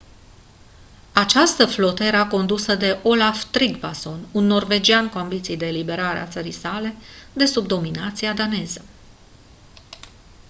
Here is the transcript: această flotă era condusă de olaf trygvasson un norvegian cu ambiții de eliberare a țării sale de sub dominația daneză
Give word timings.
această 1.13 1.65
flotă 1.65 2.03
era 2.03 2.27
condusă 2.27 2.75
de 2.75 2.99
olaf 3.03 3.43
trygvasson 3.43 4.27
un 4.31 4.45
norvegian 4.45 5.09
cu 5.09 5.17
ambiții 5.17 5.57
de 5.57 5.67
eliberare 5.67 6.19
a 6.19 6.27
țării 6.27 6.51
sale 6.51 6.95
de 7.33 7.45
sub 7.45 7.67
dominația 7.67 8.33
daneză 8.33 8.83